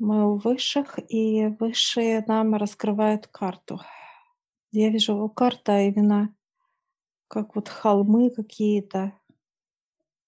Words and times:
Мы 0.00 0.32
у 0.32 0.36
высших, 0.38 0.98
и 1.10 1.48
высшие 1.58 2.24
нам 2.26 2.54
раскрывают 2.54 3.26
карту. 3.26 3.80
Я 4.72 4.88
вижу 4.88 5.28
карта 5.28 5.78
именно 5.80 6.34
как 7.28 7.54
вот 7.54 7.68
холмы 7.68 8.30
какие-то 8.30 9.12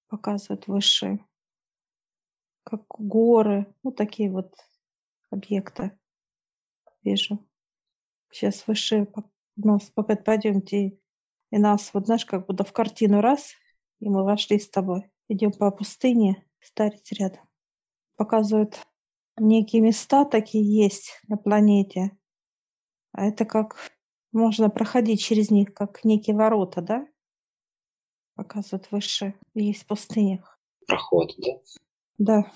показывают 0.08 0.66
высшие, 0.66 1.26
как 2.64 2.82
горы, 2.98 3.66
ну 3.82 3.92
такие 3.92 4.30
вот 4.30 4.54
объекты 5.30 5.98
вижу. 7.02 7.42
Сейчас 8.30 8.66
высшие 8.66 9.10
нас 9.56 9.84
пока 9.94 10.16
пойдемте 10.16 10.98
и 11.50 11.58
нас 11.58 11.94
вот 11.94 12.04
знаешь 12.04 12.26
как 12.26 12.46
будто 12.46 12.64
в 12.64 12.74
картину 12.74 13.22
раз 13.22 13.54
и 14.00 14.10
мы 14.10 14.22
вошли 14.22 14.58
с 14.58 14.68
тобой 14.68 15.10
идем 15.28 15.50
по 15.50 15.70
пустыне 15.70 16.44
старец 16.60 17.10
рядом 17.12 17.48
показывают 18.16 18.78
некие 19.38 19.82
места 19.82 20.24
такие 20.24 20.64
есть 20.64 21.20
на 21.28 21.36
планете. 21.36 22.16
А 23.12 23.26
это 23.26 23.44
как 23.44 23.76
можно 24.32 24.70
проходить 24.70 25.22
через 25.22 25.50
них 25.50 25.74
как 25.74 26.04
некие 26.04 26.36
ворота 26.36 26.80
да? 26.80 27.06
Показывают 28.34 28.90
выше 28.90 29.34
есть 29.54 29.82
в 29.82 29.86
пустынях. 29.86 30.58
Проход 30.86 31.34
да. 31.38 31.52
Да. 32.18 32.52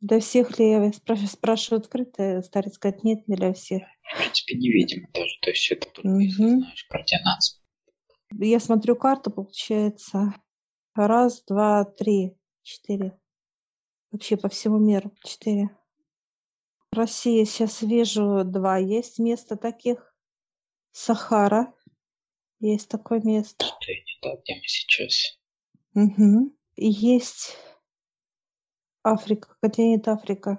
Для 0.00 0.20
всех 0.20 0.58
ли 0.58 0.70
я 0.70 0.92
спрашиваю, 0.92 1.28
спрашиваю 1.28 1.80
открыто 1.80 2.42
старец 2.42 2.78
говорит 2.78 3.04
нет 3.04 3.28
не 3.28 3.36
для 3.36 3.52
всех. 3.52 3.82
В 4.02 4.18
принципе 4.18 4.54
невидимо 4.56 5.08
тоже 5.12 5.38
то 5.42 5.50
есть 5.50 5.70
это 5.70 5.86
только 5.90 6.08
Мгм. 6.08 6.20
если 6.20 6.42
знаешь 6.42 6.86
координацию. 6.88 7.60
Я 8.38 8.60
смотрю 8.60 8.96
карту, 8.96 9.30
получается, 9.30 10.34
раз, 10.94 11.44
два, 11.44 11.84
три, 11.84 12.36
четыре. 12.62 13.18
Вообще 14.10 14.36
по 14.36 14.48
всему 14.48 14.78
миру 14.78 15.12
четыре. 15.22 15.76
Россия 16.92 17.44
сейчас 17.44 17.82
вижу 17.82 18.44
два. 18.44 18.78
Есть 18.78 19.18
место 19.18 19.56
таких. 19.56 20.14
Сахара. 20.92 21.74
Есть 22.58 22.88
такое 22.88 23.20
место. 23.20 23.66
Пустыня, 23.66 24.04
да, 24.22 24.36
где 24.36 24.54
мы 24.54 24.62
сейчас. 24.66 25.38
И 26.76 26.88
есть 26.88 27.56
Африка, 29.02 29.56
континент 29.60 30.08
Африка. 30.08 30.58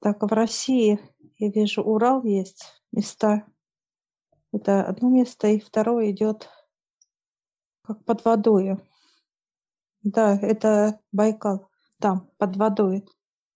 Так, 0.00 0.22
в 0.22 0.32
России 0.32 0.98
я 1.38 1.50
вижу 1.50 1.82
Урал 1.82 2.22
есть 2.24 2.64
места. 2.92 3.46
Это 4.52 4.84
одно 4.84 5.10
место, 5.10 5.48
и 5.48 5.60
второе 5.60 6.10
идет 6.12 6.48
как 7.82 8.04
под 8.04 8.24
водой. 8.24 8.78
Да, 10.02 10.38
это 10.40 11.00
Байкал. 11.12 11.70
Там, 11.98 12.30
под 12.38 12.56
водой. 12.56 13.06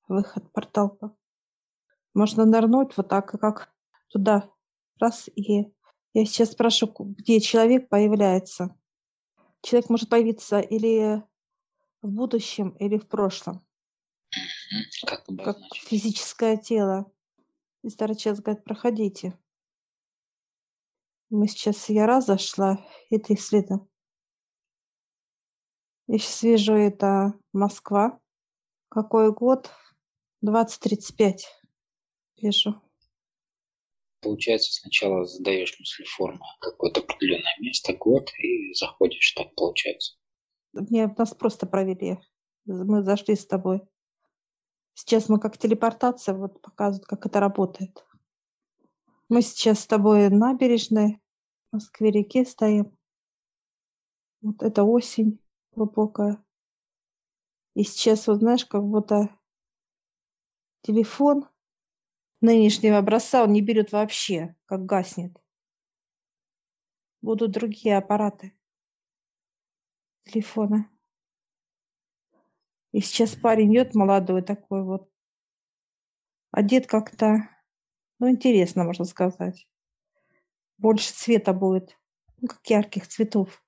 Выход, 0.09 0.51
портал. 0.53 0.99
Можно 2.15 2.45
нырнуть 2.45 2.97
вот 2.97 3.09
так, 3.09 3.31
как 3.31 3.73
туда. 4.09 4.51
Раз, 4.99 5.29
и 5.35 5.73
я 6.13 6.25
сейчас 6.25 6.53
спрашиваю, 6.53 6.93
ку- 6.95 7.05
где 7.05 7.41
человек 7.41 7.89
появляется. 7.89 8.77
Человек 9.63 9.91
может 9.91 10.09
появиться 10.09 10.59
или 10.61 11.23
в 12.03 12.09
будущем, 12.09 12.71
или 12.81 12.99
в 12.99 13.07
прошлом. 13.09 13.65
Как 15.07 15.25
как 15.27 15.59
физическое 15.75 16.57
тело. 16.57 17.13
И 17.83 17.89
старый 17.89 18.17
час 18.17 18.41
говорит, 18.41 18.65
проходите. 18.65 19.39
Мы 21.31 21.47
сейчас, 21.47 21.89
я 21.89 22.07
раз 22.07 22.27
зашла, 22.27 22.85
и 23.09 23.19
ты 23.19 23.37
следом. 23.37 23.89
Я 26.09 26.19
сейчас 26.19 26.43
вижу, 26.43 26.73
это 26.73 27.35
Москва. 27.53 28.21
Какой 28.91 29.33
год? 29.33 29.71
2035. 30.41 31.47
Вижу. 32.43 32.83
получается 34.21 34.73
сначала 34.73 35.25
задаешь 35.27 35.79
мысль 35.79 36.05
форму 36.05 36.45
какое-то 36.61 37.01
определенное 37.01 37.55
место 37.61 37.95
год 37.95 38.31
и 38.39 38.75
заходишь 38.75 39.33
так 39.37 39.55
получается 39.55 40.17
Мне 40.73 41.07
нас 41.17 41.35
просто 41.35 41.67
провели. 41.67 42.19
Мы 42.65 43.03
зашли 43.05 43.37
с 43.37 43.47
тобой. 43.47 43.83
Сейчас 44.95 45.29
мы 45.29 45.39
как 45.39 45.57
телепортация, 45.57 46.35
вот 46.35 46.61
показывают, 46.61 47.07
как 47.07 47.25
это 47.27 47.39
работает. 47.39 48.05
Мы 49.29 49.43
сейчас 49.43 49.81
с 49.81 49.87
тобой 49.87 50.29
на 50.31 50.53
набережной, 50.53 51.21
в 51.71 51.75
Москве-реке 51.75 52.45
стоим. 52.45 52.99
Вот 54.41 54.63
это 54.63 54.83
осень 54.83 55.39
глубокая. 55.77 56.43
И 57.75 57.85
сейчас, 57.85 58.27
вот 58.27 58.39
знаешь, 58.39 58.67
как 58.67 58.85
будто 58.85 59.29
телефон 60.83 61.49
нынешнего 62.41 62.99
образца 62.99 63.45
он 63.45 63.53
не 63.53 63.63
берет 63.63 63.93
вообще, 63.93 64.57
как 64.67 64.87
гаснет. 64.87 65.37
Будут 67.23 67.53
другие 67.53 67.97
аппараты 67.97 68.55
телефона. 70.25 70.91
И 72.93 73.01
сейчас 73.01 73.37
парень 73.37 73.73
идет 73.73 73.95
молодой 73.95 74.43
такой 74.43 74.83
вот, 74.83 75.09
одет 76.51 76.87
как-то, 76.87 77.49
ну, 78.19 78.31
интересно, 78.31 78.85
можно 78.85 79.05
сказать. 79.05 79.69
Больше 80.79 81.13
цвета 81.13 81.53
будет, 81.53 81.97
ну, 82.39 82.49
как 82.49 82.67
ярких 82.69 83.07
цветов 83.07 83.63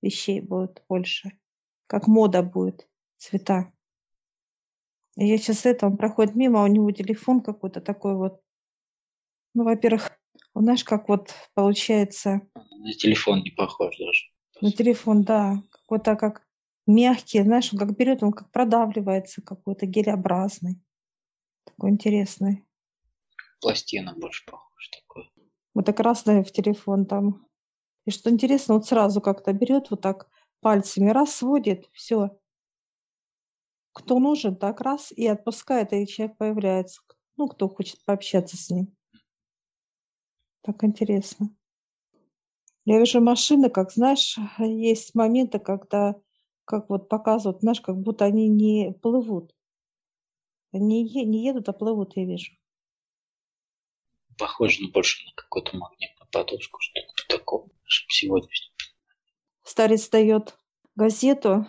вещей 0.00 0.40
будет 0.40 0.82
больше, 0.88 1.38
как 1.86 2.06
мода 2.06 2.42
будет, 2.42 2.88
цвета. 3.24 3.72
И 5.16 5.26
я 5.26 5.38
сейчас 5.38 5.64
это, 5.64 5.86
он 5.86 5.96
проходит 5.96 6.34
мимо, 6.34 6.60
а 6.60 6.64
у 6.64 6.66
него 6.66 6.90
телефон 6.90 7.40
какой-то 7.40 7.80
такой 7.80 8.16
вот. 8.16 8.40
Ну, 9.54 9.64
во-первых, 9.64 10.10
он, 10.52 10.62
знаешь, 10.64 10.84
как 10.84 11.08
вот 11.08 11.32
получается 11.54 12.42
на 12.84 12.92
телефон 12.92 13.42
не 13.42 13.50
похож 13.50 13.96
даже 13.98 14.24
на 14.60 14.70
телефон, 14.70 15.22
да, 15.22 15.62
какой-то 15.70 16.16
как 16.16 16.46
мягкий, 16.86 17.42
знаешь, 17.42 17.72
он 17.72 17.78
как 17.78 17.96
берет, 17.96 18.22
он 18.22 18.32
как 18.32 18.50
продавливается, 18.50 19.42
какой-то 19.42 19.86
гелеобразный, 19.86 20.80
такой 21.64 21.90
интересный. 21.90 22.64
пластина 23.60 24.14
больше 24.16 24.44
похож 24.46 24.88
такой 24.90 25.30
Вот 25.74 25.86
так 25.86 25.96
красное 25.96 26.44
в 26.44 26.52
телефон 26.52 27.06
там. 27.06 27.46
И 28.06 28.10
что 28.10 28.30
интересно, 28.30 28.74
вот 28.74 28.86
сразу 28.86 29.20
как-то 29.20 29.52
берет 29.52 29.90
вот 29.90 30.02
так 30.02 30.28
пальцами, 30.60 31.10
раз 31.10 31.34
сводит, 31.34 31.88
все. 31.92 32.38
Кто 33.94 34.18
нужен, 34.18 34.56
так 34.56 34.80
раз 34.80 35.12
и 35.12 35.26
отпускает, 35.26 35.92
и 35.92 36.06
человек 36.06 36.36
появляется. 36.36 37.00
Ну, 37.36 37.48
кто 37.48 37.68
хочет 37.68 38.04
пообщаться 38.04 38.56
с 38.56 38.68
ним. 38.68 38.94
Так 40.62 40.84
интересно. 40.84 41.48
Я 42.84 42.98
вижу 42.98 43.20
машины, 43.20 43.70
как, 43.70 43.92
знаешь, 43.92 44.36
есть 44.58 45.14
моменты, 45.14 45.58
когда, 45.58 46.16
как 46.64 46.90
вот 46.90 47.08
показывают, 47.08 47.60
знаешь, 47.60 47.80
как 47.80 47.96
будто 47.96 48.24
они 48.26 48.48
не 48.48 48.92
плывут. 49.00 49.54
Они 50.72 51.06
е- 51.06 51.24
не 51.24 51.44
едут, 51.46 51.68
а 51.68 51.72
плывут, 51.72 52.16
я 52.16 52.26
вижу. 52.26 52.52
похоже 54.36 54.82
на 54.82 54.88
больше 54.88 55.24
на 55.26 55.32
какую-то 55.34 55.76
магнитную 55.76 56.28
подушку 56.30 56.80
что-то 56.80 57.28
такое 57.28 57.64
чтобы 57.86 58.10
сегодня 58.10 58.48
Старец 59.62 60.08
дает 60.08 60.58
газету, 60.96 61.66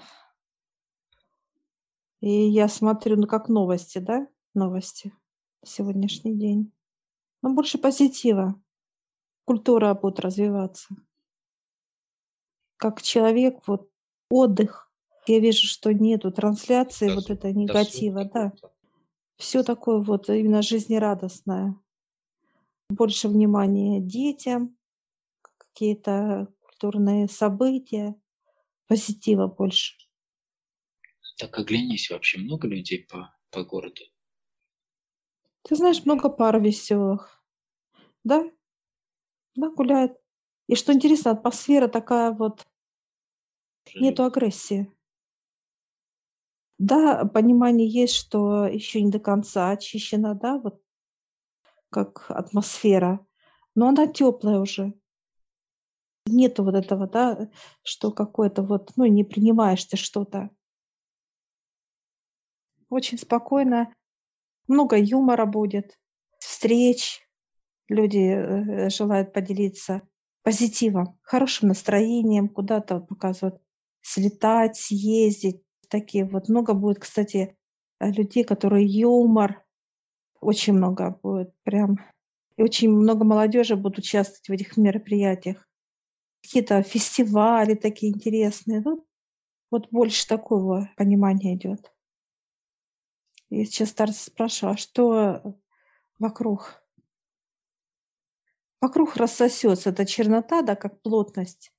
и 2.25 2.49
я 2.49 2.67
смотрю, 2.67 3.17
ну, 3.17 3.27
как 3.27 3.49
новости, 3.49 3.99
да, 3.99 4.27
новости 4.55 5.13
сегодняшний 5.63 6.35
день. 6.35 6.71
Ну, 7.43 7.53
больше 7.53 7.77
позитива. 7.77 8.59
Культура 9.45 9.93
будет 9.93 10.19
развиваться. 10.19 10.95
Как 12.77 13.03
человек, 13.03 13.59
вот, 13.67 13.91
отдых. 14.31 14.91
Я 15.27 15.39
вижу, 15.39 15.67
что 15.67 15.93
нету 15.93 16.31
трансляции 16.31 17.13
вот 17.13 17.29
Досуг- 17.29 17.33
это 17.33 17.53
негатива, 17.53 18.25
да. 18.25 18.49
какой-то. 18.49 18.71
Все 19.37 19.61
такое 19.61 20.01
вот 20.01 20.27
именно 20.27 20.63
жизнерадостное. 20.63 21.75
Больше 22.89 23.27
внимания 23.27 24.01
детям, 24.01 24.75
какие-то 25.57 26.51
культурные 26.61 27.27
события, 27.27 28.15
позитива 28.87 29.45
больше. 29.45 29.95
Так 31.37 31.57
оглянись 31.57 32.09
вообще 32.09 32.39
много 32.39 32.67
людей 32.67 33.05
по 33.09 33.33
по 33.51 33.63
городу 33.63 34.01
Ты 35.63 35.75
знаешь, 35.75 36.05
много 36.05 36.29
пар 36.29 36.59
веселых. 36.59 37.41
Да? 38.23 38.43
Да, 39.55 39.69
гуляет. 39.69 40.17
И 40.67 40.75
что 40.75 40.93
интересно, 40.93 41.31
атмосфера 41.31 41.87
такая 41.87 42.31
вот, 42.31 42.65
нету 43.95 44.23
агрессии. 44.23 44.91
Да, 46.77 47.23
понимание 47.25 47.87
есть, 47.87 48.15
что 48.15 48.65
еще 48.65 49.01
не 49.01 49.09
до 49.09 49.19
конца 49.19 49.69
очищена, 49.69 50.35
да, 50.35 50.59
вот 50.59 50.81
как 51.89 52.25
атмосфера, 52.29 53.25
но 53.75 53.87
она 53.87 54.07
теплая 54.07 54.59
уже. 54.59 54.93
Нету 56.25 56.63
вот 56.63 56.75
этого, 56.75 57.07
да, 57.07 57.49
что 57.83 58.11
какое-то 58.11 58.63
вот, 58.63 58.91
ну, 58.97 59.05
не 59.05 59.23
принимаешь 59.23 59.85
ты 59.85 59.95
что-то. 59.95 60.49
Очень 62.89 63.17
спокойно, 63.17 63.93
Много 64.67 64.97
юмора 64.97 65.45
будет, 65.45 65.97
встреч. 66.39 67.21
Люди 67.87 68.17
э, 68.17 68.89
желают 68.89 69.31
поделиться 69.31 70.01
позитивом, 70.43 71.19
хорошим 71.21 71.69
настроением, 71.69 72.49
куда-то 72.49 72.99
показывают 72.99 73.61
слетать, 74.01 74.75
съездить. 74.75 75.61
Такие 75.89 76.25
вот 76.25 76.49
много 76.49 76.73
будет, 76.73 76.99
кстати, 76.99 77.57
э, 77.99 78.11
людей, 78.11 78.43
которые 78.43 78.85
юмор, 78.87 79.63
очень 80.41 80.73
много 80.73 81.19
будет 81.21 81.53
прям. 81.63 81.99
И 82.57 82.63
очень 82.63 82.91
много 82.91 83.23
молодежи 83.25 83.75
будут 83.75 83.99
участвовать 83.99 84.47
в 84.47 84.51
этих 84.51 84.77
мероприятиях. 84.77 85.67
Какие-то 86.43 86.81
фестивали 86.83 87.75
такие 87.75 88.13
интересные. 88.13 88.81
Ну, 88.81 89.05
вот 89.71 89.89
больше 89.91 90.27
такого 90.27 90.89
понимания 90.95 91.55
идет. 91.55 91.91
Я 93.49 93.65
сейчас 93.65 93.89
старца 93.89 94.25
спрашиваю, 94.25 94.73
а 94.73 94.77
что 94.77 95.59
вокруг? 96.19 96.83
Вокруг 98.81 99.15
рассосется 99.15 99.89
эта 99.89 100.05
чернота, 100.05 100.61
да, 100.61 100.75
как 100.75 101.01
плотность. 101.01 101.71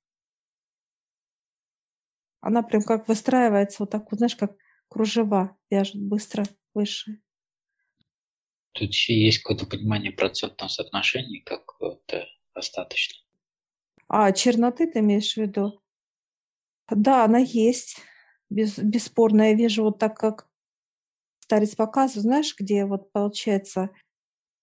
Она 2.41 2.63
прям 2.63 2.83
как 2.83 3.07
выстраивается 3.07 3.83
вот 3.83 3.91
так 3.91 4.09
вот, 4.11 4.17
знаешь, 4.17 4.35
как 4.35 4.55
кружева 4.87 5.57
вяжет 5.69 6.01
быстро 6.01 6.45
выше. 6.73 7.21
Тут 8.73 8.89
еще 8.89 9.13
есть 9.19 9.39
какое-то 9.39 9.65
понимание 9.65 10.11
процентного 10.11 10.69
соотношения, 10.69 11.41
как 11.43 11.75
это 11.81 12.25
достаточно. 12.53 13.15
А 14.07 14.31
черноты 14.31 14.87
ты 14.87 14.99
имеешь 14.99 15.33
в 15.33 15.37
виду? 15.37 15.81
Да, 16.89 17.25
она 17.25 17.39
есть. 17.39 17.97
Без, 18.49 18.77
бесспорно, 18.77 19.49
я 19.49 19.53
вижу 19.53 19.83
вот 19.83 19.99
так, 19.99 20.17
как 20.17 20.47
старец 21.47 21.75
показывает, 21.75 22.23
знаешь, 22.23 22.55
где 22.59 22.85
вот 22.85 23.09
получается, 23.13 23.89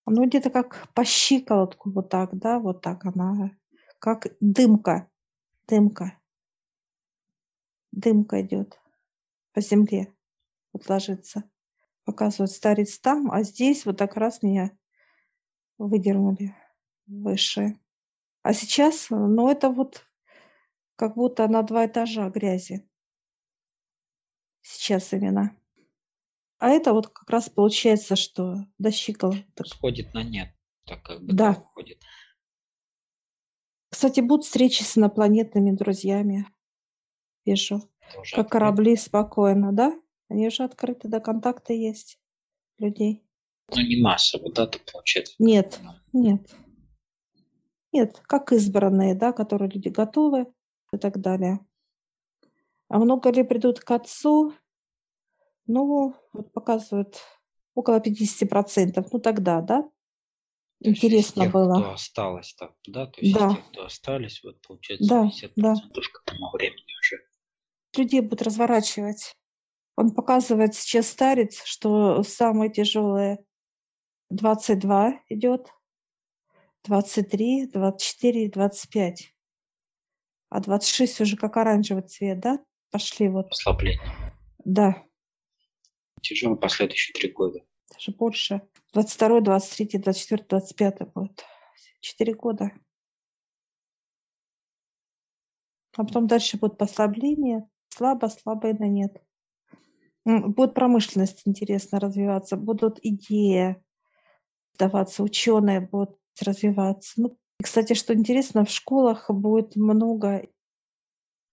ну 0.04 0.26
где-то 0.26 0.50
как 0.50 0.92
по 0.92 1.02
щиколотку 1.02 1.90
вот 1.90 2.10
так, 2.10 2.36
да, 2.36 2.58
вот 2.58 2.82
так 2.82 3.06
она, 3.06 3.52
как 3.98 4.26
дымка, 4.40 5.08
дымка, 5.66 6.18
дымка 7.90 8.42
идет 8.42 8.78
по 9.54 9.62
земле, 9.62 10.12
вот 10.74 10.86
ложится. 10.90 11.44
Показывает 12.04 12.50
старец 12.50 12.98
там, 12.98 13.30
а 13.32 13.42
здесь 13.44 13.86
вот 13.86 13.96
так 13.96 14.16
раз 14.16 14.42
меня 14.42 14.70
выдернули 15.78 16.54
выше. 17.06 17.80
А 18.42 18.52
сейчас, 18.52 19.06
ну 19.08 19.48
это 19.48 19.70
вот 19.70 20.04
как 20.96 21.14
будто 21.14 21.48
на 21.48 21.62
два 21.62 21.86
этажа 21.86 22.28
грязи. 22.28 22.86
Сейчас 24.60 25.14
именно. 25.14 25.56
А 26.64 26.70
это 26.70 26.94
вот 26.94 27.08
как 27.08 27.28
раз 27.28 27.50
получается, 27.50 28.16
что 28.16 28.56
до 28.78 28.90
щиколоток. 28.90 29.66
Сходит 29.66 30.14
на 30.14 30.22
нет, 30.22 30.48
так 30.86 31.02
как 31.02 31.20
бы 31.22 31.34
Да. 31.34 31.50
уходит. 31.50 32.00
Кстати, 33.90 34.20
будут 34.20 34.46
встречи 34.46 34.82
с 34.82 34.96
инопланетными 34.96 35.72
друзьями. 35.72 36.46
Вижу. 37.44 37.80
Как 38.00 38.16
открыто. 38.22 38.44
корабли 38.48 38.96
спокойно, 38.96 39.74
да? 39.74 39.92
Они 40.30 40.46
уже 40.46 40.64
открыты, 40.64 41.06
да, 41.08 41.20
контакты 41.20 41.74
есть 41.74 42.18
людей. 42.78 43.22
Ну, 43.68 43.82
не 43.82 44.00
массово, 44.00 44.50
да, 44.50 44.66
так 44.66 44.90
получается. 44.90 45.34
Нет, 45.38 45.78
Ну, 46.14 46.22
нет. 46.22 46.50
Нет, 47.92 48.20
как 48.26 48.52
избранные, 48.52 49.14
да, 49.14 49.32
которые 49.34 49.70
люди 49.70 49.88
готовы 49.88 50.46
и 50.94 50.96
так 50.96 51.20
далее. 51.20 51.58
А 52.88 52.98
много 52.98 53.30
ли 53.30 53.42
придут 53.42 53.80
к 53.80 53.90
отцу? 53.90 54.54
Ну, 55.66 56.14
вот 56.32 56.52
показывают 56.52 57.18
около 57.74 58.00
50%. 58.00 59.06
Ну, 59.12 59.18
тогда, 59.20 59.60
да? 59.60 59.82
то 59.82 59.90
Интересно 60.90 61.42
тех, 61.44 61.50
кто 61.50 61.58
было. 61.58 61.92
осталось 61.92 62.54
так, 62.54 62.72
да, 62.86 63.06
то 63.06 63.20
есть 63.20 63.34
Да. 63.34 63.48
из 63.48 63.54
тех, 63.56 63.66
кто 63.70 63.84
остались, 63.84 64.42
вот 64.44 64.60
получается 64.60 65.08
Да, 65.08 65.24
50% 65.24 66.08
к 66.12 66.24
тому 66.24 66.50
времени 66.52 66.92
уже. 67.00 67.24
Людей 67.96 68.20
будут 68.20 68.42
разворачивать. 68.42 69.34
Он 69.96 70.10
показывает 70.14 70.74
сейчас 70.74 71.08
старец, 71.08 71.62
что 71.64 72.22
самое 72.24 72.70
тяжелое 72.70 73.38
22 74.30 75.20
идет, 75.28 75.68
23, 76.84 77.68
24, 77.68 78.48
25. 78.50 79.34
А 80.50 80.60
26 80.60 81.20
уже 81.22 81.36
как 81.36 81.56
оранжевый 81.56 82.02
цвет, 82.02 82.40
да? 82.40 82.58
Пошли 82.90 83.28
вот. 83.28 83.48
Послабление. 83.48 84.02
Да, 84.64 85.02
Тяжело 86.24 86.56
последующие 86.56 87.12
три 87.12 87.30
года. 87.30 87.60
даже 87.92 88.12
больше. 88.12 88.62
22, 88.94 89.42
23, 89.42 89.98
24, 89.98 90.44
25 90.48 91.12
будет. 91.12 91.44
Четыре 92.00 92.34
года. 92.34 92.72
А 95.96 96.04
потом 96.04 96.26
дальше 96.26 96.56
будет 96.56 96.78
послабление. 96.78 97.68
Слабо, 97.88 98.28
слабо 98.28 98.70
и 98.70 98.72
на 98.72 98.88
нет. 98.88 99.22
Будет 100.24 100.72
промышленность 100.72 101.42
интересно 101.44 102.00
развиваться, 102.00 102.56
будут 102.56 102.98
идеи 103.02 103.76
даваться, 104.78 105.22
ученые 105.22 105.80
будут 105.80 106.18
развиваться. 106.40 107.20
Ну, 107.20 107.38
и, 107.60 107.62
кстати, 107.62 107.92
что 107.92 108.14
интересно, 108.14 108.64
в 108.64 108.70
школах 108.70 109.30
будет 109.30 109.76
много 109.76 110.48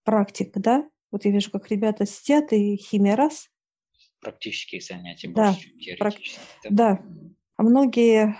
практик, 0.04 0.52
да? 0.54 0.88
Вот 1.10 1.26
я 1.26 1.30
вижу, 1.30 1.50
как 1.50 1.68
ребята 1.68 2.06
сидят, 2.06 2.54
и 2.54 2.76
химия 2.76 3.14
раз, 3.14 3.51
Практических 4.22 4.84
занятий 4.84 5.26
Да, 5.26 5.52
больше, 5.52 5.60
чем 5.62 5.96
прак- 5.98 6.12
теоретических. 6.12 6.40
Да, 6.70 7.04
а 7.56 7.62
многие, 7.64 8.36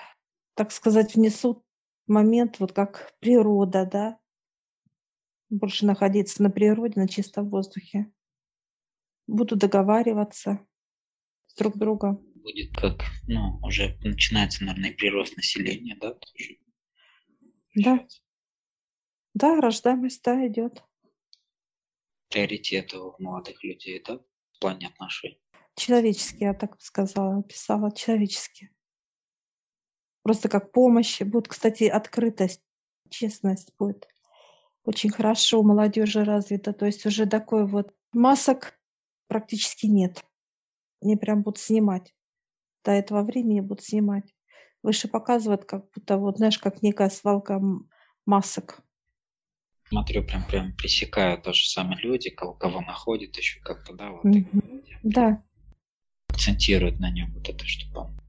так 0.55 0.71
сказать, 0.71 1.17
внесут 1.17 1.65
момент, 2.07 2.61
вот 2.61 2.73
как 2.73 3.13
природа, 3.19 3.85
да, 3.85 4.21
больше 5.51 5.85
находиться 5.85 6.41
на 6.41 6.51
природе, 6.51 7.01
на 7.01 7.09
чистом 7.09 7.51
воздухе. 7.51 8.13
Буду 9.27 9.57
договариваться 9.57 10.65
с 11.49 11.55
друг 11.55 11.77
другом. 11.77 12.25
Будет 12.37 12.77
как, 12.77 13.03
ну, 13.27 13.59
уже 13.63 13.99
начинается, 14.03 14.65
наверное, 14.65 14.93
прирост 14.93 15.37
населения, 15.37 15.97
да, 16.01 16.15
тоже. 16.15 16.59
Да. 17.75 18.07
Да, 19.35 19.61
рождаемость, 19.61 20.23
да, 20.23 20.47
идет. 20.47 20.85
Приоритеты 22.29 22.99
у 22.99 23.17
молодых 23.19 23.65
людей, 23.65 24.01
да, 24.07 24.19
в 24.53 24.59
плане 24.61 24.87
отношений. 24.87 25.42
Человечески, 25.75 26.45
я 26.45 26.55
так 26.55 26.81
сказала, 26.81 27.39
описала, 27.39 27.91
человечески. 27.93 28.71
Просто 30.23 30.49
как 30.49 30.73
помощь. 30.73 31.21
Будет, 31.21 31.49
кстати, 31.49 31.85
открытость, 31.85 32.63
честность 33.09 33.73
будет. 33.79 34.09
Очень 34.85 35.11
хорошо 35.11 35.61
у 35.61 35.65
молодежи 35.65 36.25
развита. 36.25 36.73
То 36.73 36.87
есть 36.87 37.07
уже 37.07 37.27
такой 37.27 37.67
вот 37.67 37.95
масок 38.13 38.79
практически 39.29 39.87
нет. 39.87 40.25
Они 41.01 41.17
прям 41.17 41.43
будут 41.43 41.59
снимать. 41.59 42.15
До 42.85 42.93
этого 42.93 43.23
времени 43.23 43.61
будут 43.61 43.85
снимать. 43.85 44.35
Выше 44.83 45.09
показывают, 45.09 45.65
как 45.65 45.91
будто 45.93 46.19
вот, 46.19 46.39
знаешь, 46.39 46.59
как 46.59 46.83
некая 46.83 47.09
свалка 47.09 47.61
масок. 48.27 48.81
Смотрю, 49.89 50.25
прям 50.25 50.45
прям 50.45 50.73
пресекают 50.75 51.43
тоже 51.43 51.69
самые 51.69 52.01
люди, 52.01 52.31
кого, 52.31 52.55
кого 52.55 52.81
находят 52.81 53.37
еще 53.37 53.61
как-то, 53.61 53.93
да, 53.95 54.11
вот 54.11 54.25
и 54.25 54.47
Да, 55.03 55.45
акцентируют 56.33 56.99
на 56.99 57.11
нем 57.11 57.31
вот 57.33 57.49
это, 57.49 57.65
чтобы 57.67 58.01
он 58.01 58.21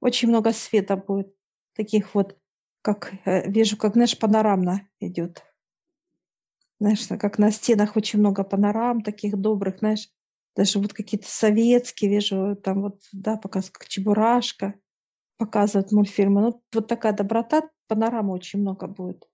очень 0.00 0.28
много 0.28 0.52
света 0.52 0.96
будет. 0.96 1.34
Таких 1.74 2.14
вот, 2.14 2.36
как 2.82 3.12
э, 3.24 3.50
вижу, 3.50 3.76
как, 3.76 3.94
знаешь, 3.94 4.18
панорамно 4.18 4.88
идет. 5.00 5.44
Знаешь, 6.80 7.08
на- 7.08 7.18
как 7.18 7.38
на 7.38 7.50
стенах 7.50 7.96
очень 7.96 8.18
много 8.20 8.44
панорам 8.44 9.02
таких 9.02 9.36
добрых, 9.36 9.78
знаешь, 9.78 10.08
даже 10.56 10.78
вот 10.78 10.92
какие-то 10.92 11.28
советские, 11.28 12.10
вижу, 12.10 12.56
там 12.56 12.82
вот, 12.82 13.00
да, 13.12 13.36
показывают, 13.36 13.78
как 13.78 13.88
Чебурашка, 13.88 14.74
показывают 15.36 15.92
мультфильмы. 15.92 16.40
Ну, 16.40 16.62
вот 16.72 16.88
такая 16.88 17.12
доброта, 17.12 17.68
панорама 17.86 18.32
очень 18.32 18.60
много 18.60 18.86
будет 18.86 19.28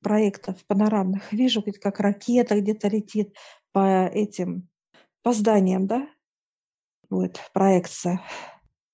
проектов 0.00 0.64
панорамных. 0.66 1.32
Вижу, 1.32 1.62
как 1.80 2.00
ракета 2.00 2.60
где-то 2.60 2.88
летит 2.88 3.36
по 3.72 4.06
этим, 4.06 4.68
по 5.22 5.32
зданиям, 5.32 5.86
да, 5.86 6.08
будет 7.10 7.40
проекция 7.52 8.22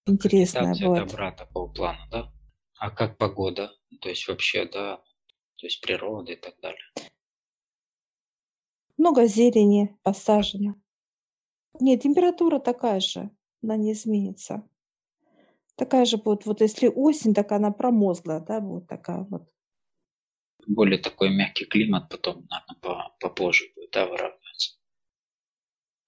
интересная 0.06 0.74
будет. 0.74 1.08
добра 1.08 1.30
такого 1.32 1.68
плана, 1.68 2.08
да? 2.10 2.32
А 2.78 2.90
как 2.90 3.18
погода? 3.18 3.72
То 4.00 4.08
есть 4.08 4.26
вообще, 4.26 4.64
да, 4.64 4.96
то 4.96 5.66
есть 5.66 5.80
природа 5.80 6.32
и 6.32 6.36
так 6.36 6.58
далее. 6.60 6.82
Много 8.96 9.26
зелени 9.26 9.96
посажено. 10.02 10.74
Нет, 11.80 12.02
температура 12.02 12.58
такая 12.58 13.00
же, 13.00 13.30
она 13.62 13.76
не 13.76 13.92
изменится. 13.92 14.66
Такая 15.76 16.06
же 16.06 16.16
будет, 16.16 16.46
вот 16.46 16.62
если 16.62 16.88
осень, 16.88 17.34
так 17.34 17.52
она 17.52 17.70
промозглая, 17.70 18.40
да, 18.40 18.60
будет 18.60 18.88
такая 18.88 19.26
вот. 19.28 19.46
Более 20.66 20.98
такой 20.98 21.30
мягкий 21.30 21.66
климат 21.66 22.08
потом, 22.08 22.46
наверное, 22.48 22.80
по- 22.80 23.16
попозже 23.20 23.66
будет, 23.76 23.90
да, 23.92 24.06
выравниваться. 24.06 24.78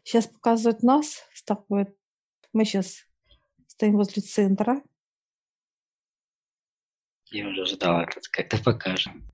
Сейчас 0.02 0.26
показывают 0.26 0.82
нас 0.82 1.22
с 1.34 1.42
такой, 1.44 1.86
мы 2.52 2.64
сейчас 2.64 3.04
стоим 3.66 3.96
возле 3.96 4.22
центра. 4.22 4.82
Я 7.30 7.48
уже 7.48 7.66
ждал 7.66 8.00
этот, 8.00 8.26
когда 8.28 8.58
покажем. 8.58 9.30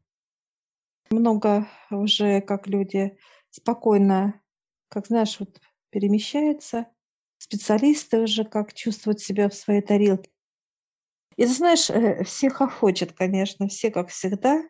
Много 1.10 1.68
уже 1.90 2.40
как 2.40 2.66
люди 2.66 3.16
спокойно, 3.50 4.42
как 4.88 5.06
знаешь, 5.06 5.38
вот 5.38 5.60
перемещаются. 5.90 6.88
Специалисты 7.38 8.20
уже 8.20 8.44
как 8.44 8.74
чувствуют 8.74 9.20
себя 9.20 9.48
в 9.48 9.54
своей 9.54 9.80
тарелке. 9.80 10.30
И 11.36 11.44
ты 11.44 11.52
знаешь, 11.52 11.90
э, 11.90 12.24
все 12.24 12.48
хохочет, 12.48 13.12
конечно, 13.12 13.68
все 13.68 13.90
как 13.90 14.08
всегда, 14.08 14.62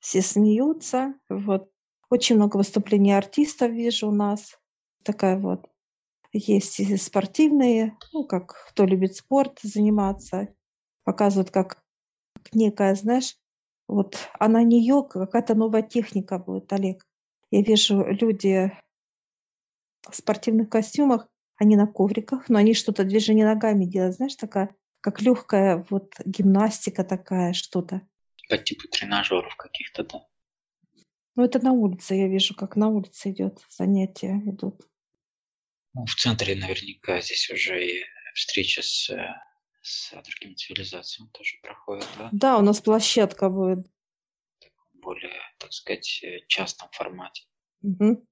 все 0.00 0.22
смеются. 0.22 1.14
Вот. 1.28 1.70
Очень 2.10 2.36
много 2.36 2.56
выступлений 2.56 3.12
артистов 3.12 3.70
вижу 3.70 4.08
у 4.08 4.12
нас. 4.12 4.58
Такая 5.02 5.38
вот. 5.38 5.68
Есть 6.36 6.80
и 6.80 6.96
спортивные, 6.96 7.96
ну, 8.12 8.24
как 8.24 8.66
кто 8.70 8.84
любит 8.84 9.14
спорт 9.14 9.60
заниматься, 9.62 10.48
показывают, 11.04 11.52
как, 11.52 11.80
некая, 12.52 12.96
знаешь, 12.96 13.36
вот, 13.86 14.16
а 14.40 14.48
на 14.48 14.64
нее 14.64 15.06
какая-то 15.08 15.54
новая 15.54 15.82
техника 15.82 16.40
будет, 16.40 16.72
Олег. 16.72 17.06
Я 17.52 17.62
вижу 17.62 18.04
люди 18.04 18.72
в 20.10 20.16
спортивных 20.16 20.68
костюмах, 20.68 21.28
они 21.56 21.76
на 21.76 21.86
ковриках, 21.86 22.48
но 22.48 22.58
они 22.58 22.74
что-то 22.74 23.04
движение 23.04 23.46
ногами 23.46 23.84
делают, 23.84 24.16
знаешь, 24.16 24.34
такая, 24.34 24.74
как 25.00 25.22
легкая 25.22 25.86
вот 25.88 26.14
гимнастика 26.24 27.04
такая, 27.04 27.52
что-то. 27.52 28.00
По 28.48 28.58
типу 28.58 28.88
тренажеров 28.88 29.54
каких-то, 29.54 30.02
да? 30.02 30.26
Ну, 31.36 31.44
это 31.44 31.64
на 31.64 31.70
улице, 31.70 32.14
я 32.14 32.26
вижу, 32.26 32.56
как 32.56 32.74
на 32.74 32.88
улице 32.88 33.30
идет 33.30 33.64
занятия 33.70 34.42
идут. 34.46 34.84
Ну, 35.94 36.06
в 36.06 36.14
центре 36.14 36.56
наверняка 36.56 37.20
здесь 37.20 37.48
уже 37.50 37.86
и 37.86 38.04
встреча 38.34 38.82
с, 38.82 39.10
с 39.82 40.12
другими 40.22 40.54
цивилизациями 40.54 41.30
тоже 41.30 41.56
проходит, 41.62 42.08
да? 42.18 42.28
Да, 42.32 42.58
у 42.58 42.62
нас 42.62 42.80
площадка 42.80 43.48
будет. 43.48 43.86
Более, 44.94 45.40
так 45.58 45.72
сказать, 45.72 46.24
частном 46.48 46.88
формате. 46.92 47.44
Угу. 47.82 48.26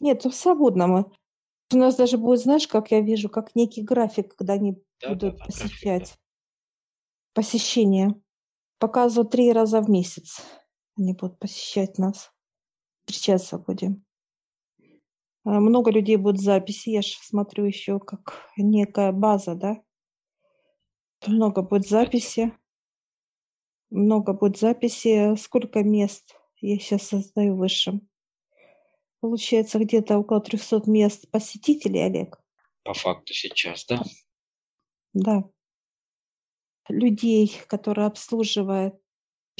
Нет, 0.00 0.24
в 0.24 0.32
свободном. 0.32 1.12
У 1.72 1.76
нас 1.76 1.96
даже 1.96 2.18
будет, 2.18 2.40
знаешь, 2.40 2.68
как 2.68 2.90
я 2.90 3.00
вижу, 3.00 3.28
как 3.28 3.54
некий 3.54 3.82
график, 3.82 4.36
когда 4.36 4.54
они 4.54 4.76
да, 5.00 5.08
будут 5.10 5.38
да, 5.38 5.44
посещать. 5.44 5.82
График, 5.82 6.16
да. 6.16 6.20
Посещение. 7.34 8.22
Показывают 8.78 9.30
три 9.30 9.52
раза 9.52 9.80
в 9.80 9.88
месяц. 9.88 10.42
Они 10.96 11.12
будут 11.12 11.38
посещать 11.38 11.98
нас. 11.98 12.30
Встречаться 13.04 13.58
будем. 13.58 14.05
А, 15.46 15.60
много 15.60 15.92
людей 15.92 16.16
будут 16.16 16.40
записи. 16.40 16.90
Я 16.90 17.02
же 17.02 17.14
смотрю 17.22 17.64
еще 17.64 18.00
как 18.00 18.50
некая 18.56 19.12
база, 19.12 19.54
да? 19.54 19.80
Много 21.24 21.62
будет 21.62 21.86
записи. 21.88 22.52
Много 23.90 24.32
будет 24.32 24.58
записи. 24.58 25.36
Сколько 25.36 25.84
мест 25.84 26.34
я 26.60 26.76
сейчас 26.78 27.04
создаю 27.04 27.56
высшим? 27.56 28.08
Получается, 29.20 29.78
где-то 29.78 30.18
около 30.18 30.40
300 30.40 30.82
мест 30.90 31.30
посетителей, 31.30 32.00
Олег. 32.00 32.40
По 32.82 32.92
факту 32.92 33.32
сейчас, 33.32 33.86
да? 33.86 34.02
Да. 35.12 35.44
Людей, 36.88 37.56
которые 37.68 38.06
обслуживают 38.06 38.96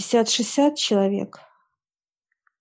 50-60 0.01 0.75
человек. 0.75 1.39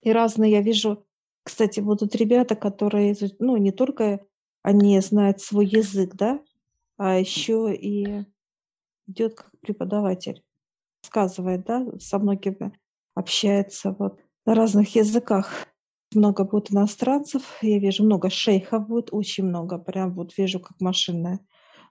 И 0.02 0.12
разные, 0.12 0.52
я 0.52 0.62
вижу, 0.62 1.08
кстати, 1.46 1.80
будут 1.80 2.16
ребята, 2.16 2.56
которые, 2.56 3.16
ну, 3.40 3.56
не 3.58 3.72
только 3.72 4.26
они 4.64 5.00
знают 5.00 5.42
свой 5.42 5.68
язык, 5.68 6.16
да, 6.16 6.42
а 6.98 7.20
еще 7.20 7.74
и 7.74 8.26
идет 9.08 9.36
как 9.36 9.52
преподаватель, 9.62 10.44
рассказывает, 11.04 11.66
да, 11.66 11.86
со 12.00 12.18
многими 12.18 12.74
общается 13.14 13.96
вот 14.00 14.20
на 14.46 14.56
разных 14.56 14.96
языках. 14.96 15.68
Много 16.16 16.46
будет 16.46 16.72
иностранцев, 16.72 17.60
я 17.62 17.78
вижу 17.78 18.04
много 18.06 18.32
шейхов 18.32 18.88
будет, 18.88 19.10
очень 19.12 19.44
много, 19.46 19.78
прям 19.78 20.16
вот 20.16 20.36
вижу, 20.38 20.60
как 20.60 20.82
машины 20.82 21.40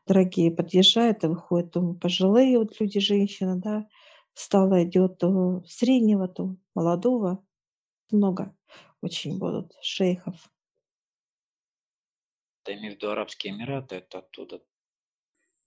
дорогие 0.07 0.51
подъезжают 0.51 1.23
и 1.23 1.29
выходят, 1.29 1.73
то 1.73 1.95
пожилые 1.95 2.59
вот 2.59 2.81
люди, 2.81 2.99
женщины, 2.99 3.61
да, 3.61 3.87
стало 4.35 4.83
идет 4.83 5.19
то 5.19 5.63
среднего, 5.69 6.27
то 6.27 6.57
молодого, 6.75 7.45
много 8.11 8.53
очень 9.05 9.39
будут 9.39 9.73
шейхов. 9.83 10.51
Ты 12.65 12.75
имеешь 12.75 12.95
в 12.95 12.97
виду 12.97 13.11
Арабские 13.11 13.53
Эмираты, 13.53 13.97
это 13.97 14.19
оттуда? 14.19 14.63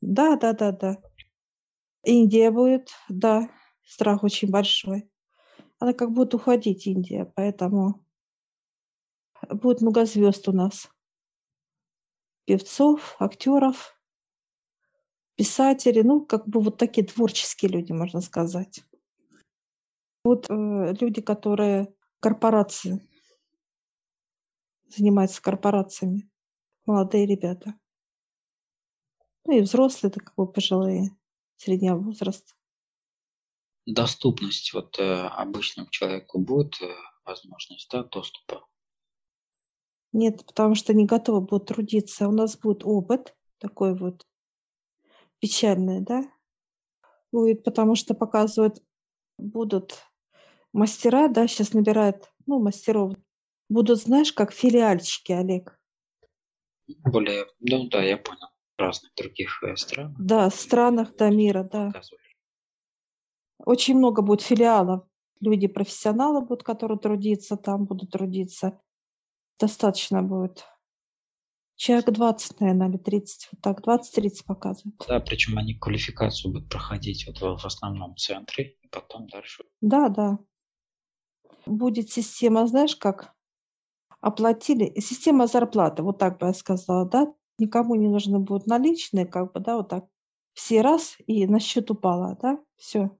Да, 0.01 0.36
да, 0.36 0.53
да, 0.53 0.72
да. 0.72 1.01
Индия 2.03 2.51
будет, 2.51 2.89
да, 3.10 3.50
страх 3.84 4.24
очень 4.24 4.50
большой. 4.50 5.10
Она 5.79 5.94
как 5.94 6.12
будет 6.12 6.34
уходить, 6.34 6.88
Индия, 6.88 7.32
поэтому 7.36 8.03
будет 9.50 9.82
много 9.82 10.06
звезд 10.06 10.48
у 10.48 10.51
нас. 10.51 10.89
Певцов, 12.46 13.15
актеров, 13.20 14.00
писателей, 15.36 16.01
ну, 16.01 16.25
как 16.25 16.48
бы 16.48 16.62
вот 16.62 16.77
такие 16.77 17.06
творческие 17.06 17.72
люди, 17.72 17.91
можно 17.91 18.22
сказать. 18.22 18.84
Вот 20.24 20.50
э, 20.50 20.94
люди, 21.00 21.22
которые 21.22 21.94
корпорации 22.20 23.08
занимается 24.89 25.41
корпорациями. 25.41 26.29
Молодые 26.86 27.25
ребята. 27.25 27.74
Ну 29.46 29.58
и 29.58 29.62
взрослые, 29.62 30.12
так 30.12 30.25
как 30.25 30.36
бы 30.36 30.51
пожилые, 30.51 31.12
среднего 31.56 31.98
возраста. 31.98 32.53
Доступность 33.86 34.74
вот 34.74 35.00
э, 35.00 35.27
обычному 35.27 35.89
человеку 35.89 36.39
будет 36.39 36.82
э, 36.82 36.94
возможность 37.25 37.89
да, 37.89 38.03
доступа? 38.03 38.67
Нет, 40.12 40.46
потому 40.46 40.75
что 40.75 40.94
не 40.94 41.06
готовы 41.06 41.41
будут 41.41 41.67
трудиться. 41.67 42.27
У 42.27 42.32
нас 42.32 42.58
будет 42.58 42.84
опыт 42.84 43.36
такой 43.60 43.98
вот 43.98 44.25
печальный, 45.39 46.01
да? 46.01 46.24
Будет, 47.32 47.63
потому 47.63 47.96
что 47.96 48.13
показывают, 48.13 48.84
будут 49.38 50.03
мастера, 50.74 51.27
да, 51.27 51.48
сейчас 51.48 51.74
набирают, 51.74 52.32
ну, 52.46 52.60
мастеров 52.60 53.13
Будут, 53.69 54.00
знаешь, 54.00 54.31
как 54.31 54.53
филиальчики, 54.53 55.31
Олег. 55.31 55.77
Более, 57.03 57.45
ну 57.59 57.88
да, 57.89 58.01
я 58.03 58.17
понял. 58.17 58.47
В 58.77 58.81
разных 58.81 59.13
других 59.15 59.62
э, 59.63 59.75
странах. 59.75 60.15
Да, 60.19 60.50
странах 60.50 61.15
до 61.15 61.29
мира, 61.29 61.63
да. 61.63 61.91
Очень 63.59 63.97
много 63.97 64.21
будет 64.21 64.41
филиалов. 64.41 65.03
Люди 65.41 65.67
профессионалы 65.67 66.41
будут, 66.41 66.63
которые 66.63 66.97
трудиться 67.00 67.57
там, 67.57 67.86
будут 67.86 68.12
трудиться. 68.12 68.79
Достаточно 69.59 70.21
будет. 70.21 70.65
Человек 71.75 72.09
20, 72.12 72.59
наверное, 72.59 72.89
или 72.89 72.97
30, 72.97 73.50
вот 73.51 73.62
так, 73.62 73.81
20-30 73.81 74.45
показывают. 74.45 75.03
Да, 75.07 75.19
причем 75.19 75.57
они 75.57 75.75
квалификацию 75.75 76.53
будут 76.53 76.69
проходить 76.69 77.27
вот 77.27 77.39
в 77.39 77.65
основном 77.65 78.15
центре, 78.15 78.77
и 78.81 78.88
потом 78.88 79.27
дальше. 79.27 79.63
Да, 79.81 80.09
да. 80.09 80.39
Будет 81.65 82.09
система, 82.09 82.65
знаешь, 82.67 82.95
как 82.95 83.37
оплатили. 84.21 85.00
Система 85.00 85.47
зарплаты, 85.47 86.03
вот 86.03 86.17
так 86.17 86.39
бы 86.39 86.47
я 86.47 86.53
сказала, 86.53 87.05
да, 87.05 87.33
никому 87.59 87.95
не 87.95 88.07
нужны 88.07 88.39
будут 88.39 88.67
наличные, 88.67 89.25
как 89.25 89.53
бы, 89.53 89.59
да, 89.59 89.77
вот 89.77 89.89
так. 89.89 90.05
Все 90.53 90.81
раз 90.81 91.17
и 91.27 91.45
на 91.45 91.59
счет 91.59 91.91
упало, 91.91 92.38
да, 92.41 92.59
все. 92.77 93.12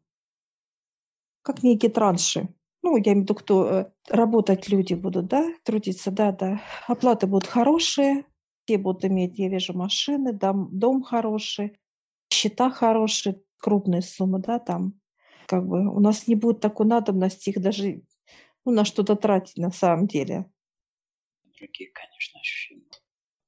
Как 1.44 1.64
некие 1.64 1.92
транши. 1.92 2.50
Ну, 2.82 2.98
я 2.98 3.14
имею 3.14 3.20
в 3.20 3.24
виду, 3.24 3.36
кто 3.36 3.70
э, 3.70 3.92
работать 4.10 4.70
люди 4.70 4.94
будут, 4.94 5.28
да, 5.28 5.46
трудиться, 5.64 6.12
да, 6.12 6.32
да. 6.32 6.62
Оплаты 6.88 7.28
будут 7.28 7.48
хорошие, 7.48 8.26
все 8.66 8.78
будут 8.78 9.06
иметь, 9.06 9.38
я 9.38 9.50
вижу, 9.50 9.74
машины, 9.74 10.34
дом, 10.34 10.70
дом 10.72 11.04
хороший, 11.04 11.78
счета 12.32 12.70
хорошие, 12.70 13.42
крупные 13.58 14.02
суммы, 14.02 14.40
да, 14.40 14.60
там. 14.60 15.00
Как 15.48 15.66
бы 15.66 15.88
у 15.88 16.00
нас 16.00 16.28
не 16.28 16.36
будет 16.36 16.60
такой 16.60 16.88
надобности 16.88 17.52
их 17.52 17.62
даже 17.62 18.02
ну, 18.66 18.72
на 18.74 18.84
что-то 18.84 19.16
тратить 19.16 19.58
на 19.58 19.72
самом 19.72 20.08
деле 20.08 20.46
другие, 21.58 21.92
конечно, 21.92 22.40
ощущения. 22.40 22.90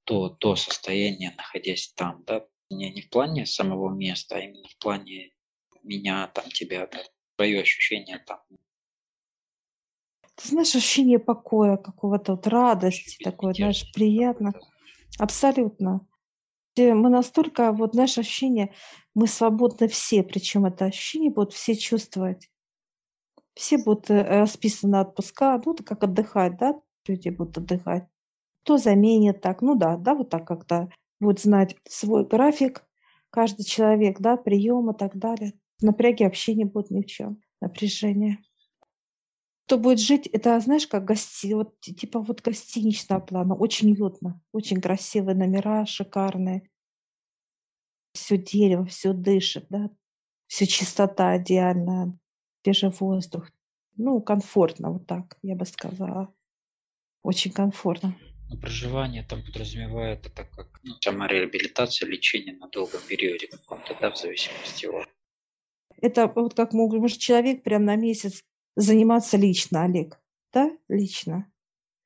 То, 0.04 0.30
то 0.30 0.56
состояние, 0.56 1.34
находясь 1.38 1.94
там, 1.94 2.24
да, 2.26 2.46
не, 2.70 2.92
не 2.92 3.02
в 3.02 3.10
плане 3.10 3.46
самого 3.46 3.94
места, 3.94 4.36
а 4.36 4.40
именно 4.40 4.68
в 4.68 4.78
плане 4.78 5.32
меня, 5.84 6.28
там, 6.28 6.50
тебя, 6.50 6.88
да, 6.88 7.00
твое 7.36 7.62
ощущение 7.62 8.20
там. 8.20 8.40
Ты 10.36 10.48
знаешь, 10.48 10.76
ощущение 10.76 11.20
покоя, 11.20 11.78
какого-то 11.78 12.36
вот 12.36 12.48
радости, 12.48 13.22
такое, 13.24 13.54
знаешь, 13.54 13.92
приятно. 13.92 14.54
Абсолютно. 15.18 16.08
Мы 16.78 17.10
настолько, 17.10 17.74
вот 17.74 17.94
наше 17.94 18.22
ощущение, 18.22 18.74
мы 19.14 19.28
свободны 19.28 19.90
все, 19.90 20.24
причем 20.24 20.66
это 20.66 20.86
ощущение 20.86 21.30
будут 21.30 21.54
все 21.54 21.76
чувствовать. 21.76 22.50
Все 23.54 23.78
будут 23.78 24.10
э, 24.10 24.24
расписаны 24.24 25.02
отпуска, 25.02 25.62
ну, 25.66 25.76
как 25.76 26.04
отдыхать, 26.04 26.58
да, 26.58 26.80
люди 27.10 27.30
будут 27.30 27.58
отдыхать. 27.58 28.08
Кто 28.64 28.78
заменит 28.78 29.42
так, 29.42 29.62
ну 29.62 29.76
да, 29.76 29.98
да, 29.98 30.16
вот 30.16 30.30
так 30.30 30.48
как-то 30.48 30.90
будет 31.20 31.40
знать 31.40 31.76
свой 31.88 32.26
график, 32.26 32.86
каждый 33.30 33.64
человек, 33.64 34.20
да, 34.20 34.38
прием 34.38 34.90
и 34.92 34.98
так 34.98 35.18
далее. 35.18 35.54
Напряги 35.82 36.24
вообще 36.24 36.56
не 36.56 36.66
будет 36.66 36.92
ни 36.92 37.02
в 37.02 37.06
чем, 37.06 37.42
напряжение. 37.62 38.40
Кто 39.66 39.78
будет 39.78 40.00
жить, 40.00 40.28
это, 40.28 40.60
знаешь, 40.60 40.88
как 40.88 41.06
гости, 41.06 41.54
вот, 41.54 41.80
типа 41.80 42.20
вот 42.20 42.42
гостиничного 42.42 43.20
плана, 43.20 43.56
очень 43.56 43.92
уютно, 43.92 44.42
очень 44.52 44.82
красивые 44.82 45.36
номера, 45.36 45.86
шикарные. 45.86 46.70
Все 48.14 48.38
дерево, 48.38 48.86
все 48.86 49.14
дышит, 49.14 49.68
да, 49.70 49.92
все 50.48 50.66
чистота 50.66 51.38
идеальная, 51.38 52.18
свежий 52.64 52.90
воздух. 52.90 53.52
Ну, 53.96 54.20
комфортно, 54.22 54.92
вот 54.92 55.06
так, 55.06 55.38
я 55.44 55.56
бы 55.56 55.66
сказала. 55.66 56.34
Очень 57.24 57.52
комфортно. 57.52 58.18
Но 58.50 58.58
проживание 58.58 59.24
там 59.24 59.44
подразумевает 59.44 60.26
это 60.26 60.44
как 60.44 60.80
ну, 60.84 60.96
самореабилитация, 61.00 62.08
лечение 62.08 62.56
на 62.56 62.68
долгом 62.68 63.02
периоде 63.08 63.48
каком-то, 63.48 63.96
да, 64.02 64.12
в 64.12 64.18
зависимости 64.18 64.88
от... 64.88 65.08
Это 66.02 66.32
вот 66.34 66.56
как 66.56 66.74
может 66.74 67.20
человек 67.20 67.62
прям 67.62 67.86
на 67.86 67.96
месяц 67.96 68.44
заниматься 68.76 69.38
лично, 69.38 69.84
Олег, 69.84 70.20
да, 70.52 70.72
лично. 70.88 71.52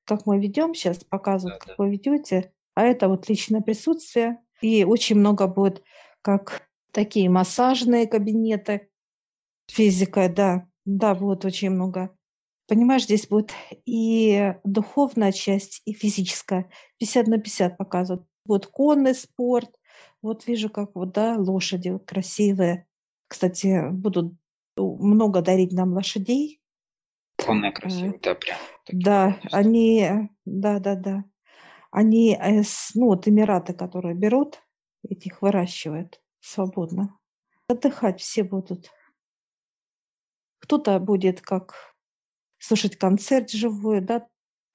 Как 0.06 0.26
мы 0.26 0.40
ведем 0.40 0.74
сейчас, 0.74 1.04
показывают, 1.04 1.62
да, 1.62 1.66
как 1.66 1.78
да. 1.78 1.84
вы 1.84 1.92
ведете, 1.92 2.52
а 2.74 2.84
это 2.84 3.08
вот 3.08 3.30
личное 3.30 3.62
присутствие. 3.62 4.40
И 4.62 4.84
очень 4.84 5.18
много 5.18 5.48
будет 5.48 5.84
как 6.22 6.68
такие 6.92 7.30
массажные 7.30 8.08
кабинеты, 8.08 8.90
физика, 9.70 10.28
да, 10.30 10.68
да, 10.86 11.16
будет 11.16 11.46
очень 11.46 11.70
много. 11.70 12.18
Понимаешь, 12.68 13.04
здесь 13.04 13.28
будет 13.28 13.52
и 13.86 14.54
духовная 14.64 15.32
часть, 15.32 15.82
и 15.86 15.94
физическая. 15.94 16.70
50 17.00 17.28
на 17.28 17.38
50 17.38 17.78
показывают. 17.78 18.26
Вот 18.46 18.68
конный 18.68 19.16
спорт. 19.16 19.70
Вот 20.22 20.48
вижу, 20.48 20.70
как 20.70 20.96
вот, 20.96 21.12
да, 21.12 21.36
лошади 21.38 21.98
красивые. 22.06 22.88
Кстати, 23.28 23.90
будут 23.92 24.34
много 24.78 25.42
дарить 25.42 25.74
нам 25.74 25.94
лошадей. 25.94 26.62
Конные 27.38 27.72
э, 27.72 27.74
красивые, 27.74 28.20
да, 28.22 28.36
прям. 28.36 28.58
Да, 28.92 29.40
они, 29.52 30.30
да, 30.46 30.80
да, 30.80 30.96
да. 30.96 31.26
Они, 31.92 32.38
э, 32.40 32.64
ну, 32.96 33.08
вот 33.08 33.28
Эмираты, 33.28 33.74
которые 33.74 34.16
берут, 34.16 34.64
этих 35.08 35.42
выращивают 35.42 36.22
свободно. 36.40 37.18
Отдыхать 37.68 38.22
все 38.22 38.44
будут. 38.44 38.90
Кто-то 40.60 41.00
будет 41.00 41.42
как 41.42 41.93
слушать 42.64 42.96
концерт 42.96 43.50
живой, 43.52 44.00
да, 44.00 44.28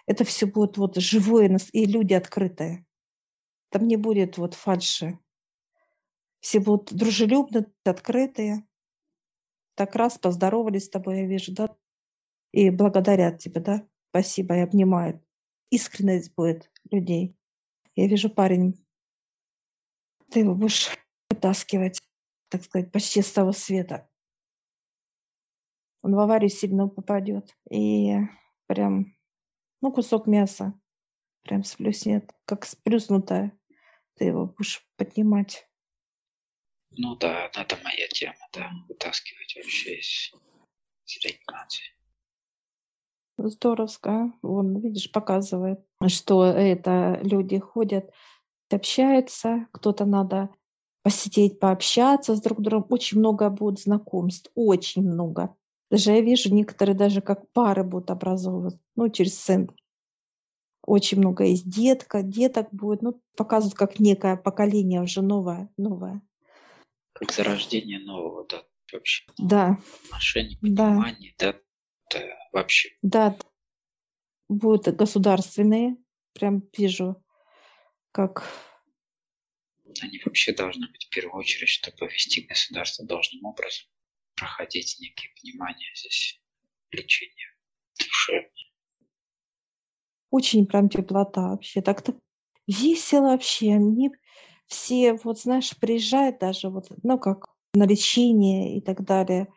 это 0.06 0.24
все 0.24 0.46
будет 0.46 0.76
вот 0.76 0.96
живое, 0.96 1.58
и 1.72 1.86
люди 1.86 2.12
открытые. 2.12 2.86
Там 3.70 3.88
не 3.88 3.96
будет 3.96 4.36
вот 4.36 4.54
фальши. 4.54 5.18
Все 6.40 6.60
будут 6.60 6.92
дружелюбны, 6.92 7.66
открытые. 7.84 8.66
Так 9.74 9.96
раз 9.96 10.18
поздоровались 10.18 10.84
с 10.84 10.90
тобой, 10.90 11.20
я 11.20 11.26
вижу, 11.26 11.52
да, 11.52 11.74
и 12.52 12.70
благодарят 12.70 13.38
тебя, 13.38 13.60
да, 13.60 13.88
спасибо, 14.10 14.56
и 14.56 14.60
обнимают. 14.60 15.22
Искренность 15.70 16.34
будет 16.34 16.70
людей. 16.90 17.36
Я 17.94 18.06
вижу 18.06 18.28
парень, 18.28 18.84
ты 20.30 20.40
его 20.40 20.54
будешь 20.54 20.90
вытаскивать, 21.30 22.00
так 22.48 22.64
сказать, 22.64 22.92
почти 22.92 23.22
с 23.22 23.32
того 23.32 23.52
света 23.52 24.07
он 26.02 26.14
в 26.14 26.18
аварию 26.18 26.50
сильно 26.50 26.88
попадет. 26.88 27.56
И 27.70 28.16
прям, 28.66 29.16
ну, 29.80 29.92
кусок 29.92 30.26
мяса 30.26 30.78
прям 31.42 31.64
сплюснет, 31.64 32.32
как 32.44 32.64
сплюснутая. 32.64 33.58
Ты 34.14 34.26
его 34.26 34.46
будешь 34.46 34.86
поднимать. 34.96 35.68
Ну 36.90 37.16
да, 37.16 37.50
это 37.54 37.78
моя 37.84 38.08
тема, 38.08 38.34
да, 38.52 38.70
вытаскивать 38.88 39.54
вообще 39.56 39.98
из, 39.98 40.32
из 41.06 41.24
реанимации. 41.24 41.84
Здоровско. 43.36 44.32
Он, 44.42 44.80
видишь, 44.80 45.12
показывает, 45.12 45.78
что 46.08 46.44
это 46.44 47.20
люди 47.22 47.58
ходят, 47.58 48.10
общаются, 48.70 49.68
кто-то 49.72 50.06
надо 50.06 50.50
посидеть, 51.02 51.60
пообщаться 51.60 52.34
с 52.34 52.40
друг 52.40 52.60
другом. 52.60 52.86
Очень 52.90 53.20
много 53.20 53.48
будет 53.48 53.78
знакомств, 53.78 54.50
очень 54.54 55.02
много. 55.02 55.54
Даже 55.90 56.12
я 56.12 56.20
вижу, 56.20 56.52
некоторые 56.52 56.94
даже 56.94 57.20
как 57.22 57.50
пары 57.52 57.82
будут 57.82 58.10
образовываться, 58.10 58.80
ну, 58.94 59.08
через 59.08 59.36
центр. 59.36 59.74
Очень 60.82 61.18
много 61.18 61.44
есть 61.44 61.68
детка, 61.68 62.22
деток 62.22 62.68
будет, 62.72 63.02
ну, 63.02 63.22
показывают 63.36 63.74
как 63.74 63.98
некое 63.98 64.36
поколение 64.36 65.02
уже 65.02 65.22
новое, 65.22 65.70
новое. 65.76 66.22
Как 67.12 67.32
зарождение 67.32 67.98
нового, 68.00 68.46
да, 68.48 68.62
вообще. 68.92 69.24
Да. 69.38 69.78
Отношений, 70.04 70.56
понимания, 70.56 71.34
да, 71.38 71.54
да 72.10 72.20
вообще. 72.52 72.90
Да, 73.02 73.36
будут 74.48 74.94
государственные, 74.94 75.96
прям 76.32 76.62
вижу, 76.76 77.22
как 78.12 78.44
они 80.00 80.20
вообще 80.24 80.52
должны 80.52 80.86
быть 80.88 81.06
в 81.06 81.08
первую 81.08 81.38
очередь, 81.38 81.68
чтобы 81.70 82.06
вести 82.06 82.42
государство 82.42 83.06
должным 83.06 83.44
образом 83.46 83.88
проходить 84.38 84.96
некие 85.00 85.30
понимания 85.40 85.90
здесь 85.94 86.40
лечения 86.90 87.54
душевное. 87.98 88.50
Очень 90.30 90.66
прям 90.66 90.88
теплота 90.88 91.50
вообще. 91.50 91.80
Так-то 91.82 92.14
весело 92.66 93.28
вообще. 93.28 93.74
Они 93.74 94.10
все, 94.66 95.14
вот 95.14 95.40
знаешь, 95.40 95.76
приезжают 95.78 96.38
даже 96.38 96.68
вот, 96.68 96.86
ну 97.02 97.18
как 97.18 97.54
на 97.74 97.84
лечение 97.84 98.76
и 98.76 98.80
так 98.80 99.04
далее. 99.04 99.48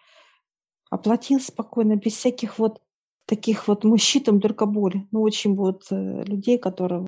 Оплатил 0.90 1.40
спокойно, 1.40 1.96
без 1.96 2.14
всяких 2.14 2.60
вот 2.60 2.82
таких 3.26 3.68
вот 3.68 3.84
мужчин, 3.84 4.42
только 4.42 4.66
боль. 4.66 5.08
Ну, 5.12 5.22
очень 5.22 5.56
вот 5.56 5.86
э, 5.90 6.24
людей, 6.26 6.58
которые 6.58 7.08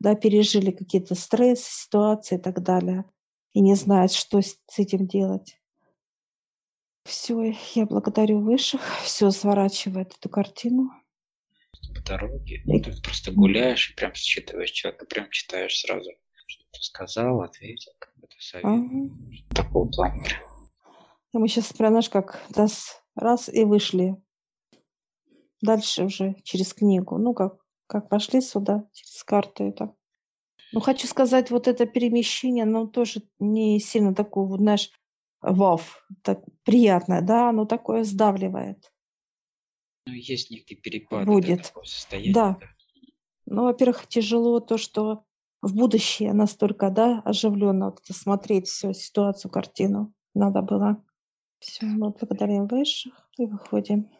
да, 0.00 0.14
пережили 0.14 0.70
какие-то 0.70 1.14
стрессы, 1.14 1.70
ситуации 1.70 2.38
и 2.38 2.40
так 2.40 2.62
далее, 2.62 3.04
и 3.52 3.60
не 3.60 3.74
знают, 3.74 4.12
что 4.12 4.40
с 4.40 4.78
этим 4.78 5.06
делать. 5.06 5.57
Все, 7.08 7.54
я 7.74 7.86
благодарю 7.86 8.40
высших, 8.40 8.82
все 9.02 9.30
сворачивает 9.30 10.14
эту 10.14 10.28
картину. 10.28 10.90
По 11.94 12.02
дороге, 12.02 12.60
ну, 12.66 12.78
ты 12.82 12.92
просто 13.00 13.32
гуляешь 13.32 13.90
и 13.90 13.94
прям 13.94 14.12
считываешь 14.12 14.70
человека, 14.72 15.06
прям 15.06 15.30
читаешь 15.30 15.80
сразу, 15.80 16.10
что 16.46 16.64
ты 16.70 16.82
сказал, 16.82 17.40
ответил, 17.40 17.92
как 17.98 18.14
бы 18.18 18.26
ты 18.26 18.36
совет. 18.38 18.66
Ага. 18.66 19.10
Такого 19.54 19.88
плана. 19.88 20.22
И 21.32 21.38
мы 21.38 21.48
сейчас 21.48 21.72
прям, 21.72 21.92
знаешь, 21.92 22.10
как 22.10 22.42
раз, 22.54 23.02
раз 23.16 23.48
и 23.48 23.64
вышли. 23.64 24.14
Дальше 25.62 26.04
уже 26.04 26.34
через 26.44 26.74
книгу. 26.74 27.16
Ну, 27.16 27.32
как, 27.32 27.56
как 27.86 28.10
пошли 28.10 28.42
сюда, 28.42 28.86
через 28.92 29.24
карту 29.24 29.64
это. 29.64 29.94
Ну, 30.72 30.80
хочу 30.80 31.06
сказать, 31.06 31.50
вот 31.50 31.68
это 31.68 31.86
перемещение, 31.86 32.66
ну, 32.66 32.86
тоже 32.86 33.22
не 33.38 33.80
сильно 33.80 34.14
такое, 34.14 34.44
вот, 34.44 34.60
знаешь, 34.60 34.90
вов, 35.40 36.06
так 36.22 36.40
приятное, 36.64 37.22
да, 37.22 37.50
оно 37.50 37.64
такое 37.64 38.04
сдавливает. 38.04 38.92
Ну, 40.06 40.14
есть 40.14 40.50
некий 40.50 40.74
перепад. 40.74 41.26
Будет. 41.26 41.72
Да. 42.32 42.32
да. 42.32 42.58
Ну, 43.46 43.64
во-первых, 43.64 44.06
тяжело 44.06 44.60
то, 44.60 44.78
что 44.78 45.24
в 45.60 45.74
будущее 45.74 46.32
настолько, 46.32 46.90
да, 46.90 47.20
оживленно 47.24 47.86
вот 47.86 48.00
смотреть 48.04 48.68
всю 48.68 48.92
ситуацию, 48.92 49.50
картину 49.50 50.12
надо 50.34 50.62
было. 50.62 51.04
Все, 51.58 51.86
мы 51.86 52.10
благодарим 52.10 52.66
высших 52.66 53.28
и 53.36 53.46
выходим. 53.46 54.10